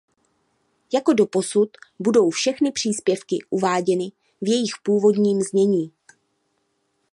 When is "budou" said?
1.99-2.29